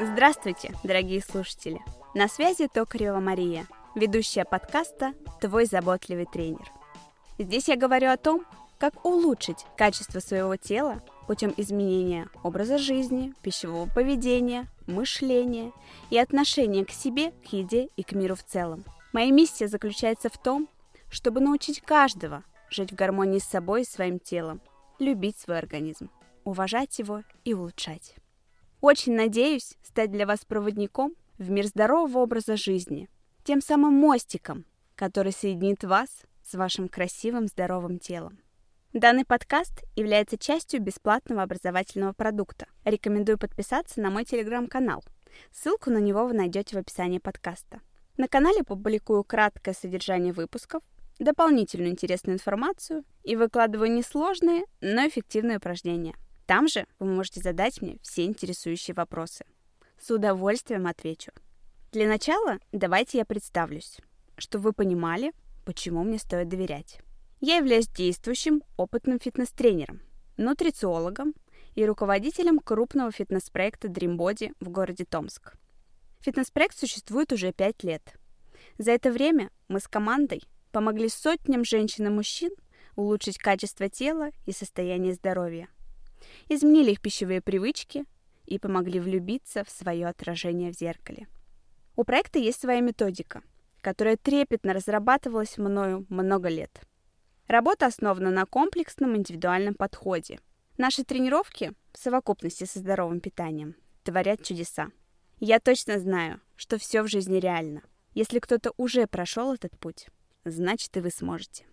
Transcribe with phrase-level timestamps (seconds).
[0.00, 1.80] Здравствуйте, дорогие слушатели!
[2.14, 6.72] На связи Токарева Мария, ведущая подкаста «Твой заботливый тренер».
[7.38, 8.44] Здесь я говорю о том,
[8.78, 15.72] как улучшить качество своего тела путем изменения образа жизни, пищевого поведения, мышления
[16.10, 18.84] и отношения к себе, к еде и к миру в целом.
[19.12, 20.68] Моя миссия заключается в том,
[21.10, 24.60] чтобы научить каждого жить в гармонии с собой и своим телом,
[24.98, 26.10] любить свой организм,
[26.44, 28.14] уважать его и улучшать.
[28.80, 33.08] Очень надеюсь стать для вас проводником в мир здорового образа жизни,
[33.44, 36.08] тем самым мостиком, который соединит вас
[36.42, 38.38] с вашим красивым здоровым телом.
[38.92, 42.66] Данный подкаст является частью бесплатного образовательного продукта.
[42.84, 45.04] Рекомендую подписаться на мой телеграм-канал.
[45.52, 47.80] Ссылку на него вы найдете в описании подкаста.
[48.16, 50.82] На канале публикую краткое содержание выпусков,
[51.18, 56.14] дополнительную интересную информацию и выкладываю несложные, но эффективные упражнения.
[56.46, 59.44] Там же вы можете задать мне все интересующие вопросы.
[60.00, 61.32] С удовольствием отвечу.
[61.92, 63.98] Для начала давайте я представлюсь,
[64.36, 65.32] чтобы вы понимали,
[65.64, 67.00] почему мне стоит доверять.
[67.40, 70.00] Я являюсь действующим опытным фитнес-тренером,
[70.36, 71.34] нутрициологом
[71.74, 75.54] и руководителем крупного фитнес-проекта Dream Body в городе Томск.
[76.20, 78.14] Фитнес-проект существует уже 5 лет.
[78.78, 82.50] За это время мы с командой помогли сотням женщин и мужчин
[82.96, 85.68] улучшить качество тела и состояние здоровья,
[86.48, 88.04] изменили их пищевые привычки
[88.46, 91.28] и помогли влюбиться в свое отражение в зеркале.
[91.96, 93.42] У проекта есть своя методика,
[93.80, 96.80] которая трепетно разрабатывалась мною много лет–
[97.48, 100.38] Работа основана на комплексном индивидуальном подходе.
[100.76, 104.90] Наши тренировки в совокупности со здоровым питанием творят чудеса.
[105.40, 107.82] Я точно знаю, что все в жизни реально.
[108.12, 110.08] Если кто-то уже прошел этот путь,
[110.44, 111.64] значит и вы сможете.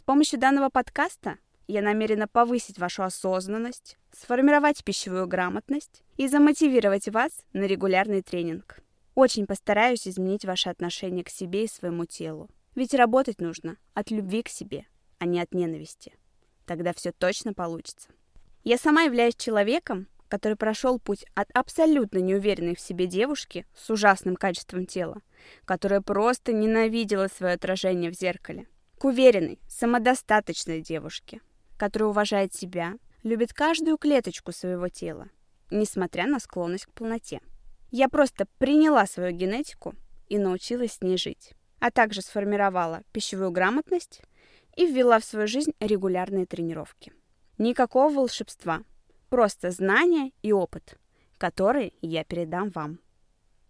[0.00, 7.44] С помощью данного подкаста я намерена повысить вашу осознанность, сформировать пищевую грамотность и замотивировать вас
[7.52, 8.80] на регулярный тренинг.
[9.14, 12.48] Очень постараюсь изменить ваше отношение к себе и своему телу.
[12.74, 14.86] Ведь работать нужно от любви к себе–
[15.20, 16.14] а не от ненависти.
[16.66, 18.08] Тогда все точно получится.
[18.64, 24.36] Я сама являюсь человеком, который прошел путь от абсолютно неуверенной в себе девушки с ужасным
[24.36, 25.20] качеством тела,
[25.64, 31.40] которая просто ненавидела свое отражение в зеркале, к уверенной, самодостаточной девушке,
[31.76, 35.28] которая уважает себя, любит каждую клеточку своего тела,
[35.70, 37.40] несмотря на склонность к полноте.
[37.90, 39.94] Я просто приняла свою генетику
[40.28, 44.22] и научилась с ней жить, а также сформировала пищевую грамотность
[44.76, 47.12] и ввела в свою жизнь регулярные тренировки.
[47.58, 48.84] Никакого волшебства,
[49.30, 50.98] просто знания и опыт,
[51.38, 53.00] которые я передам вам.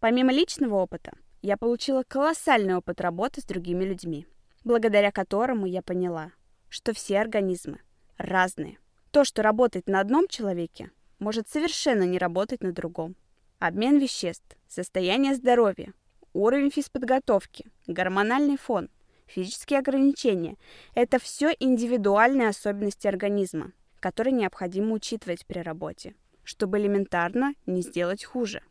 [0.00, 1.12] Помимо личного опыта,
[1.42, 4.26] я получила колоссальный опыт работы с другими людьми,
[4.64, 6.32] благодаря которому я поняла,
[6.68, 7.80] что все организмы
[8.18, 8.78] разные.
[9.12, 13.14] То, что работает на одном человеке, может совершенно не работать на другом.
[13.58, 15.92] Обмен веществ, состояние здоровья,
[16.32, 18.88] уровень физподготовки, гормональный фон–
[19.30, 20.56] физические ограничения–
[20.94, 28.62] это все индивидуальные особенности организма, которые необходимо учитывать при работе, чтобы элементарно не сделать хуже.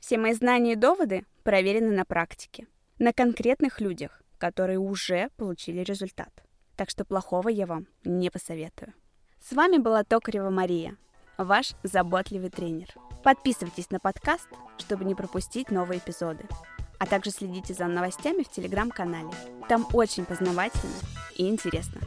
[0.00, 2.66] Все мои знания и доводы проверены на практике,
[2.98, 6.30] на конкретных людях, которые уже получили результат.
[6.76, 8.92] Так что плохого я вам не посоветую.
[9.40, 10.96] С вами была Токарева Мария,
[11.38, 12.88] ваш заботливый тренер.
[13.22, 16.46] Подписывайтесь на подкаст, чтобы не пропустить новые эпизоды
[16.98, 19.30] а также следите за новостями в телеграм-канале.
[19.68, 20.94] Там очень познавательно
[21.34, 22.00] и интересно.